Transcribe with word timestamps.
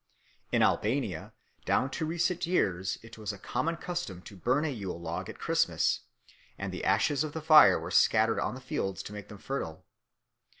In 0.51 0.63
Albania 0.63 1.31
down 1.63 1.91
to 1.91 2.07
recent 2.07 2.47
years 2.47 2.97
it 3.03 3.19
was 3.19 3.31
a 3.31 3.37
common 3.37 3.75
custom 3.77 4.23
to 4.23 4.35
burn 4.35 4.65
a 4.65 4.69
Yule 4.69 4.99
log 4.99 5.29
at 5.29 5.37
Christmas, 5.37 5.99
and 6.57 6.73
the 6.73 6.83
ashes 6.83 7.23
of 7.23 7.33
the 7.33 7.39
fire 7.41 7.79
were 7.79 7.91
scattered 7.91 8.39
on 8.39 8.55
the 8.55 8.61
fields 8.61 9.03
to 9.03 9.13
make 9.13 9.27
them 9.27 9.37
fertile. 9.37 9.85